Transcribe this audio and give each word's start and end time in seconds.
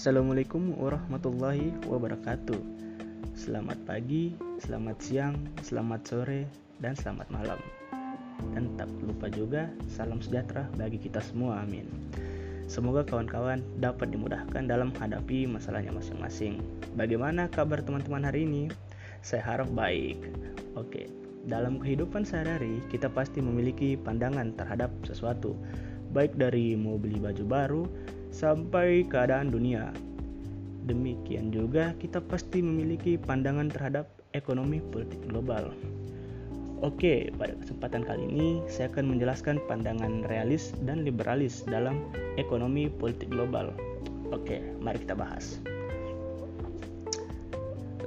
Assalamualaikum 0.00 0.80
warahmatullahi 0.80 1.76
wabarakatuh. 1.84 2.56
Selamat 3.36 3.76
pagi, 3.84 4.32
selamat 4.56 4.96
siang, 4.96 5.36
selamat 5.60 6.00
sore, 6.08 6.48
dan 6.80 6.96
selamat 6.96 7.28
malam. 7.28 7.60
Dan 8.56 8.80
tak 8.80 8.88
lupa 9.04 9.28
juga 9.28 9.68
salam 9.92 10.24
sejahtera 10.24 10.64
bagi 10.80 10.96
kita 10.96 11.20
semua, 11.20 11.60
amin. 11.60 11.84
Semoga 12.64 13.04
kawan-kawan 13.04 13.60
dapat 13.76 14.08
dimudahkan 14.08 14.64
dalam 14.64 14.88
menghadapi 14.96 15.44
masalahnya 15.44 15.92
masing-masing. 15.92 16.64
Bagaimana 16.96 17.52
kabar 17.52 17.84
teman-teman 17.84 18.24
hari 18.24 18.48
ini? 18.48 18.72
Saya 19.20 19.44
harap 19.44 19.68
baik. 19.76 20.16
Oke, 20.80 21.12
dalam 21.44 21.76
kehidupan 21.76 22.24
sehari-hari 22.24 22.80
kita 22.88 23.12
pasti 23.12 23.44
memiliki 23.44 24.00
pandangan 24.00 24.56
terhadap 24.56 24.88
sesuatu, 25.04 25.52
baik 26.16 26.40
dari 26.40 26.72
mau 26.72 26.96
beli 26.96 27.20
baju 27.20 27.44
baru 27.44 27.84
sampai 28.30 29.06
keadaan 29.06 29.50
dunia. 29.50 29.90
Demikian 30.86 31.54
juga 31.54 31.94
kita 32.00 32.18
pasti 32.24 32.64
memiliki 32.64 33.20
pandangan 33.20 33.70
terhadap 33.70 34.10
ekonomi 34.32 34.82
politik 34.90 35.20
global. 35.28 35.70
Oke, 36.80 37.28
pada 37.36 37.52
kesempatan 37.60 38.08
kali 38.08 38.24
ini 38.24 38.48
saya 38.64 38.88
akan 38.88 39.12
menjelaskan 39.12 39.60
pandangan 39.68 40.24
realis 40.32 40.72
dan 40.88 41.04
liberalis 41.04 41.60
dalam 41.68 42.08
ekonomi 42.40 42.88
politik 42.88 43.28
global. 43.28 43.76
Oke, 44.32 44.64
mari 44.80 45.04
kita 45.04 45.12
bahas. 45.12 45.60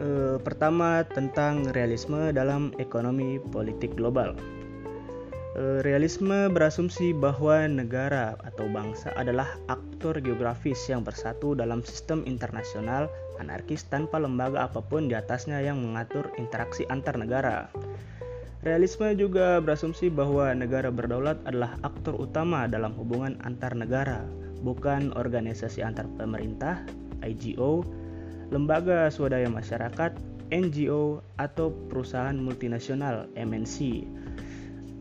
E, 0.02 0.42
pertama 0.42 1.06
tentang 1.06 1.70
realisme 1.78 2.34
dalam 2.34 2.74
ekonomi 2.82 3.38
politik 3.38 3.94
global. 3.94 4.34
Eh, 5.54 5.86
realisme 5.86 6.50
berasumsi 6.50 7.14
bahwa 7.14 7.70
negara 7.70 8.34
atau 8.42 8.66
bangsa 8.74 9.14
adalah 9.14 9.46
aktor 9.70 10.18
geografis 10.18 10.82
yang 10.90 11.06
bersatu 11.06 11.54
dalam 11.54 11.86
sistem 11.86 12.26
internasional 12.26 13.06
anarkis 13.38 13.86
tanpa 13.86 14.18
lembaga 14.18 14.66
apa 14.66 14.82
pun 14.82 15.06
di 15.06 15.14
atasnya 15.14 15.62
yang 15.62 15.78
mengatur 15.78 16.34
interaksi 16.42 16.90
antar 16.90 17.22
negara. 17.22 17.70
Realisme 18.66 19.14
juga 19.14 19.62
berasumsi 19.62 20.10
bahwa 20.10 20.50
negara 20.58 20.90
berdaulat 20.90 21.38
adalah 21.46 21.78
aktor 21.86 22.18
utama 22.18 22.66
dalam 22.66 22.98
hubungan 22.98 23.38
antar 23.46 23.78
negara, 23.78 24.26
bukan 24.66 25.14
organisasi 25.14 25.86
antar 25.86 26.10
pemerintah, 26.18 26.82
IGO, 27.22 27.86
lembaga 28.50 29.06
swadaya 29.14 29.54
masyarakat, 29.54 30.18
NGO, 30.50 31.22
atau 31.38 31.70
perusahaan 31.94 32.34
multinasional, 32.34 33.30
MNC 33.38 34.02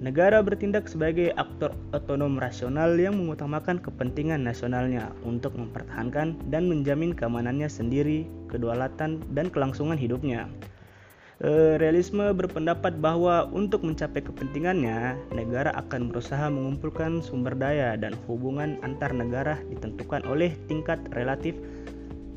Negara 0.02 0.42
bertindak 0.42 0.90
sebagai 0.90 1.30
aktor 1.38 1.70
otonom 1.94 2.34
rasional 2.34 2.98
yang 2.98 3.14
mengutamakan 3.14 3.78
kepentingan 3.78 4.42
nasionalnya 4.42 5.14
untuk 5.22 5.54
mempertahankan 5.54 6.34
dan 6.50 6.66
menjamin 6.66 7.14
keamanannya 7.14 7.70
sendiri, 7.70 8.26
kedaulatan, 8.50 9.22
dan 9.30 9.46
kelangsungan 9.46 9.94
hidupnya. 9.94 10.50
E, 11.38 11.78
realisme 11.78 12.34
berpendapat 12.34 12.98
bahwa 12.98 13.46
untuk 13.54 13.86
mencapai 13.86 14.26
kepentingannya, 14.26 15.14
negara 15.30 15.70
akan 15.78 16.10
berusaha 16.10 16.50
mengumpulkan 16.50 17.22
sumber 17.22 17.54
daya 17.54 17.94
dan 17.94 18.18
hubungan 18.26 18.82
antar 18.82 19.14
negara 19.14 19.54
ditentukan 19.70 20.26
oleh 20.26 20.50
tingkat 20.66 20.98
relatif 21.14 21.54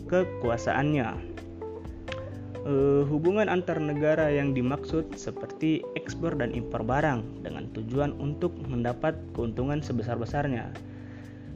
kekuasaannya 0.05 1.34
uh, 2.66 3.05
hubungan 3.08 3.47
antar 3.47 3.77
negara 3.77 4.27
yang 4.33 4.52
dimaksud 4.52 5.13
seperti 5.16 5.85
ekspor 5.94 6.35
dan 6.35 6.52
impor 6.52 6.81
barang 6.81 7.45
dengan 7.45 7.69
tujuan 7.77 8.17
untuk 8.17 8.52
mendapat 8.66 9.16
keuntungan 9.38 9.80
sebesar-besarnya. 9.80 10.73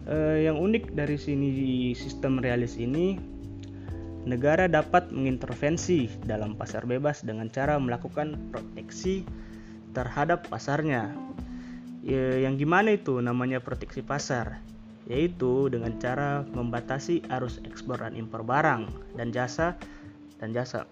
Uh, 0.10 0.38
yang 0.42 0.58
unik 0.58 0.94
dari 0.96 1.18
sini 1.18 1.50
sistem 1.98 2.40
realis 2.40 2.78
ini, 2.78 3.18
negara 4.24 4.70
dapat 4.70 5.10
mengintervensi 5.10 6.10
dalam 6.26 6.54
pasar 6.54 6.86
bebas 6.86 7.26
dengan 7.26 7.50
cara 7.50 7.78
melakukan 7.82 8.38
proteksi 8.54 9.26
terhadap 9.92 10.46
pasarnya. 10.48 11.10
Ya, 12.00 12.48
yang 12.48 12.56
gimana 12.56 12.96
itu 12.96 13.20
namanya 13.20 13.60
proteksi 13.60 14.00
pasar? 14.00 14.64
Yaitu 15.10 15.74
dengan 15.74 15.98
cara 15.98 16.46
membatasi 16.54 17.26
arus 17.34 17.58
ekspor 17.66 17.98
dan 17.98 18.14
impor 18.14 18.46
barang 18.46 18.86
dan 19.18 19.34
jasa 19.34 19.74
dan 20.38 20.54
jasa 20.54 20.86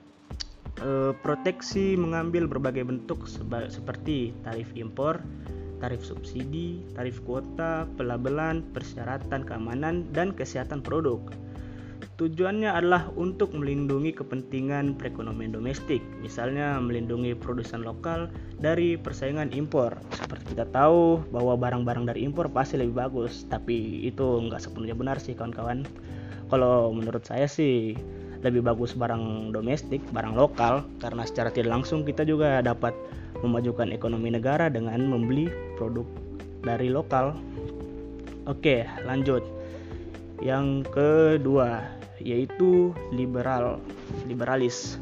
e, 0.82 1.14
proteksi 1.22 1.98
mengambil 1.98 2.46
berbagai 2.46 2.86
bentuk 2.86 3.26
seperti 3.70 4.34
tarif 4.42 4.70
impor, 4.78 5.22
tarif 5.78 6.02
subsidi, 6.02 6.82
tarif 6.98 7.22
kuota, 7.24 7.86
pelabelan, 7.98 8.66
persyaratan 8.74 9.46
keamanan, 9.46 10.10
dan 10.14 10.34
kesehatan 10.34 10.82
produk. 10.82 11.22
Tujuannya 12.18 12.74
adalah 12.74 13.14
untuk 13.14 13.54
melindungi 13.54 14.10
kepentingan 14.10 14.98
perekonomian 14.98 15.54
domestik, 15.54 16.02
misalnya 16.18 16.82
melindungi 16.82 17.38
produsen 17.38 17.86
lokal 17.86 18.34
dari 18.58 18.98
persaingan 18.98 19.54
impor. 19.54 19.94
Seperti 20.18 20.58
kita 20.58 20.66
tahu 20.74 21.22
bahwa 21.30 21.54
barang-barang 21.62 22.10
dari 22.10 22.26
impor 22.26 22.50
pasti 22.50 22.82
lebih 22.82 22.98
bagus, 22.98 23.46
tapi 23.46 24.02
itu 24.02 24.42
nggak 24.50 24.58
sepenuhnya 24.58 24.98
benar 24.98 25.22
sih 25.22 25.38
kawan-kawan. 25.38 25.86
Kalau 26.50 26.90
menurut 26.90 27.22
saya 27.22 27.46
sih 27.46 27.94
lebih 28.46 28.62
bagus 28.66 28.94
barang 28.94 29.56
domestik, 29.56 30.02
barang 30.14 30.38
lokal 30.38 30.86
karena 31.02 31.24
secara 31.26 31.50
tidak 31.50 31.82
langsung 31.82 32.06
kita 32.06 32.22
juga 32.28 32.62
dapat 32.62 32.94
memajukan 33.42 33.94
ekonomi 33.94 34.34
negara 34.34 34.70
dengan 34.70 35.02
membeli 35.06 35.50
produk 35.78 36.06
dari 36.66 36.90
lokal. 36.90 37.38
Oke, 38.50 38.88
lanjut. 39.06 39.44
Yang 40.42 40.86
kedua 40.94 41.98
yaitu 42.18 42.94
liberal, 43.14 43.78
liberalis. 44.26 44.98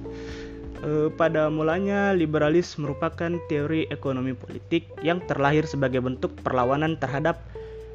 E, 0.84 1.07
pada 1.16 1.47
mulanya 1.47 2.12
liberalis 2.12 2.75
merupakan 2.75 3.40
teori 3.47 3.88
ekonomi 3.88 4.35
politik 4.35 4.91
yang 5.00 5.24
terlahir 5.24 5.63
sebagai 5.63 6.03
bentuk 6.03 6.35
perlawanan 6.44 7.00
terhadap 7.00 7.40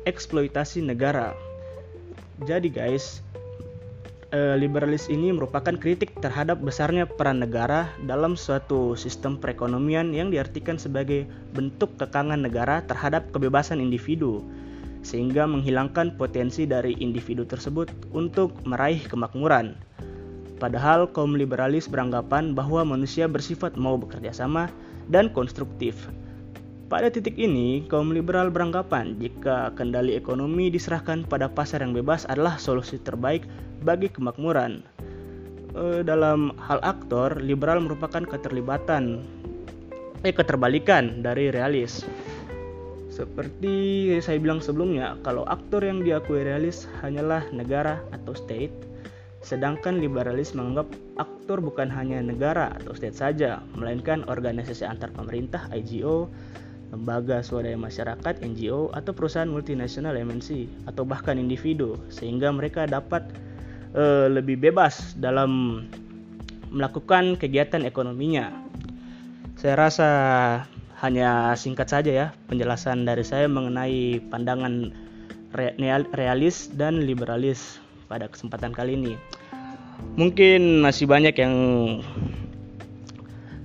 eksploitasi 0.09 0.81
negara. 0.81 1.37
Jadi 2.49 2.73
guys, 2.73 3.21
Eh, 4.31 4.55
liberalis 4.55 5.11
ini 5.11 5.35
merupakan 5.35 5.75
kritik 5.75 6.15
terhadap 6.23 6.63
besarnya 6.63 7.03
peran 7.03 7.43
negara 7.43 7.91
dalam 8.07 8.39
suatu 8.39 8.95
sistem 8.95 9.35
perekonomian 9.35 10.15
yang 10.15 10.31
diartikan 10.31 10.79
sebagai 10.79 11.27
bentuk 11.51 11.99
kekangan 11.99 12.39
negara 12.39 12.79
terhadap 12.87 13.27
kebebasan 13.35 13.83
individu 13.83 14.47
sehingga 15.03 15.51
menghilangkan 15.51 16.15
potensi 16.15 16.63
dari 16.63 16.95
individu 17.03 17.43
tersebut 17.43 17.91
untuk 18.15 18.55
meraih 18.63 19.03
kemakmuran. 19.03 19.75
Padahal 20.62 21.11
kaum 21.11 21.35
liberalis 21.35 21.91
beranggapan 21.91 22.55
bahwa 22.55 22.87
manusia 22.87 23.27
bersifat 23.27 23.75
mau 23.75 23.99
bekerja 23.99 24.31
sama 24.31 24.71
dan 25.11 25.27
konstruktif. 25.35 26.07
Pada 26.91 27.06
titik 27.06 27.39
ini, 27.39 27.87
kaum 27.87 28.11
liberal 28.11 28.51
beranggapan 28.51 29.15
jika 29.23 29.71
kendali 29.78 30.19
ekonomi 30.19 30.75
diserahkan 30.75 31.23
pada 31.23 31.47
pasar 31.47 31.87
yang 31.87 31.95
bebas 31.95 32.27
adalah 32.27 32.59
solusi 32.59 32.99
terbaik 32.99 33.47
bagi 33.87 34.11
kemakmuran. 34.11 34.83
E, 35.71 36.03
dalam 36.03 36.50
hal 36.59 36.83
aktor, 36.83 37.39
liberal 37.39 37.79
merupakan 37.79 38.27
keterlibatan 38.27 39.23
eh 40.27 40.34
keterbalikan 40.34 41.23
dari 41.23 41.55
realis. 41.55 42.03
Seperti 43.06 44.11
saya 44.19 44.43
bilang 44.43 44.59
sebelumnya, 44.59 45.15
kalau 45.23 45.47
aktor 45.47 45.87
yang 45.87 46.03
diakui 46.03 46.43
realis 46.43 46.91
hanyalah 47.06 47.47
negara 47.55 48.03
atau 48.11 48.34
state, 48.34 48.75
sedangkan 49.47 50.03
liberalis 50.03 50.59
menganggap 50.59 50.91
aktor 51.23 51.62
bukan 51.62 51.87
hanya 51.87 52.19
negara 52.19 52.75
atau 52.83 52.99
state 52.99 53.15
saja, 53.15 53.62
melainkan 53.79 54.27
organisasi 54.27 54.83
antar 54.83 55.15
pemerintah 55.15 55.71
IGO, 55.71 56.27
lembaga 56.91 57.39
swadaya 57.41 57.78
masyarakat 57.78 58.43
NGO 58.43 58.91
atau 58.91 59.14
perusahaan 59.14 59.47
multinasional 59.47 60.19
MNC 60.19 60.67
atau 60.91 61.06
bahkan 61.06 61.38
individu 61.38 61.94
sehingga 62.11 62.50
mereka 62.50 62.87
dapat 62.91 63.31
uh, 63.94 64.26
lebih 64.26 64.59
bebas 64.59 65.14
dalam 65.19 65.82
melakukan 66.70 67.38
kegiatan 67.38 67.87
ekonominya. 67.87 68.50
Saya 69.59 69.75
rasa 69.79 70.11
hanya 71.00 71.55
singkat 71.56 71.88
saja 71.91 72.11
ya 72.11 72.26
penjelasan 72.50 73.09
dari 73.09 73.25
saya 73.25 73.47
mengenai 73.49 74.20
pandangan 74.31 74.93
realis 76.14 76.70
dan 76.75 77.03
liberalis 77.03 77.82
pada 78.06 78.31
kesempatan 78.31 78.70
kali 78.75 78.99
ini. 78.99 79.14
Mungkin 80.17 80.81
masih 80.81 81.06
banyak 81.06 81.37
yang 81.37 81.55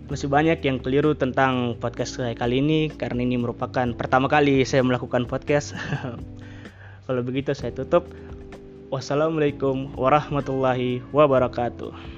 masih 0.06 0.30
banyak 0.30 0.62
yang 0.62 0.78
keliru 0.78 1.18
tentang 1.18 1.82
podcast 1.82 2.22
saya 2.22 2.38
kali 2.38 2.62
ini 2.62 2.94
karena 2.94 3.26
ini 3.26 3.42
merupakan 3.42 3.90
pertama 3.98 4.30
kali 4.30 4.62
saya 4.62 4.86
melakukan 4.86 5.26
podcast. 5.26 5.74
Kalau 7.10 7.22
begitu 7.26 7.58
saya 7.58 7.74
tutup. 7.74 8.06
Wassalamualaikum 8.94 9.98
warahmatullahi 9.98 11.02
wabarakatuh. 11.10 12.15